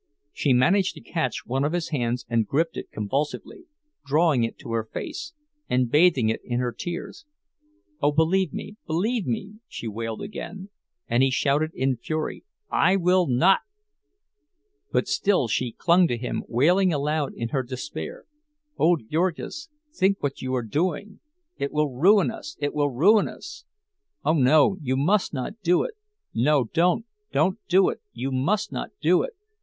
She 0.33 0.51
managed 0.51 0.95
to 0.95 0.99
catch 0.99 1.45
one 1.45 1.63
of 1.63 1.73
his 1.73 1.89
hands 1.89 2.25
and 2.27 2.47
gripped 2.47 2.75
it 2.75 2.89
convulsively, 2.91 3.65
drawing 4.03 4.43
it 4.43 4.57
to 4.57 4.71
her 4.71 4.83
face, 4.83 5.33
and 5.69 5.91
bathing 5.91 6.27
it 6.29 6.41
in 6.43 6.59
her 6.59 6.71
tears. 6.71 7.27
"Oh, 8.01 8.11
believe 8.11 8.51
me, 8.51 8.77
believe 8.87 9.27
me!" 9.27 9.57
she 9.67 9.87
wailed 9.87 10.23
again; 10.23 10.69
and 11.07 11.21
he 11.21 11.29
shouted 11.29 11.69
in 11.75 11.97
fury, 11.97 12.43
"I 12.71 12.95
will 12.95 13.27
not!" 13.27 13.59
But 14.91 15.07
still 15.07 15.47
she 15.47 15.71
clung 15.71 16.07
to 16.07 16.17
him, 16.17 16.45
wailing 16.47 16.91
aloud 16.91 17.33
in 17.35 17.49
her 17.49 17.61
despair: 17.61 18.25
"Oh, 18.79 18.97
Jurgis, 18.97 19.69
think 19.93 20.17
what 20.23 20.41
you 20.41 20.55
are 20.55 20.63
doing! 20.65 21.19
It 21.59 21.71
will 21.71 21.91
ruin 21.93 22.31
us—it 22.31 22.73
will 22.73 22.89
ruin 22.89 23.27
us! 23.27 23.65
Oh, 24.25 24.33
no, 24.33 24.77
you 24.81 24.97
must 24.97 25.31
not 25.31 25.61
do 25.61 25.83
it! 25.83 25.93
No, 26.33 26.63
don't, 26.63 27.05
don't 27.31 27.59
do 27.67 27.89
it. 27.89 28.01
You 28.11 28.31
must 28.31 28.71
not 28.71 28.89
do 28.99 29.21
it! 29.21 29.33